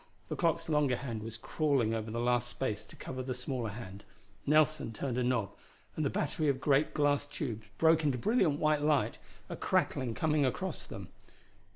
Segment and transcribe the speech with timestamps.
[0.29, 4.03] The clock's longer hand was crawling over the last space to cover the smaller hand.
[4.47, 5.51] Nelson turned a knob
[5.95, 10.51] and the battery of great glass tubes broke into brilliant white light, a crackling coming
[10.53, 11.09] from them.